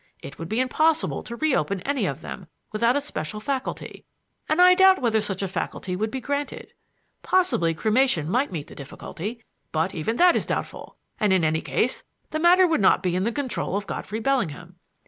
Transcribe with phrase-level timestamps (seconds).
[0.23, 4.03] It would be impossible to reopen any of them without a special faculty,
[4.49, 6.73] and I doubt whether such a faculty would be granted.
[7.21, 12.03] Possibly cremation might meet the difficulty, but even that is doubtful; and, in any case,
[12.31, 14.77] the matter would not be in the control of Godfrey Bellingham.